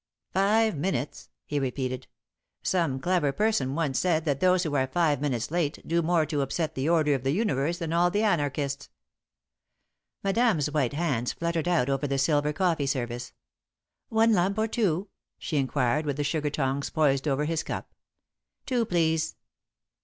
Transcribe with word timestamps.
"Five 0.33 0.75
minutes," 0.75 1.29
he 1.45 1.59
repeated. 1.59 2.07
"Some 2.63 2.99
clever 2.99 3.31
person 3.31 3.75
once 3.75 3.99
said 3.99 4.25
that 4.25 4.39
those 4.39 4.63
who 4.63 4.73
are 4.75 4.87
five 4.87 5.21
minutes 5.21 5.51
late 5.51 5.77
do 5.87 6.01
more 6.01 6.25
to 6.25 6.41
upset 6.41 6.73
the 6.73 6.89
order 6.89 7.13
of 7.13 7.21
the 7.23 7.29
universe 7.29 7.77
than 7.77 7.93
all 7.93 8.09
the 8.09 8.23
anarchists." 8.23 8.89
Madame's 10.23 10.71
white 10.71 10.93
hands 10.93 11.33
fluttered 11.33 11.67
out 11.67 11.87
over 11.87 12.07
the 12.07 12.17
silver 12.17 12.51
coffee 12.51 12.87
service. 12.87 13.33
"One 14.09 14.33
lump 14.33 14.57
or 14.57 14.67
two?" 14.67 15.09
she 15.37 15.57
inquired, 15.57 16.07
with 16.07 16.17
the 16.17 16.23
sugar 16.23 16.49
tongs 16.49 16.89
poised 16.89 17.27
over 17.27 17.45
his 17.45 17.61
cup. 17.61 17.93
"Two, 18.65 18.85
please." 18.87 19.35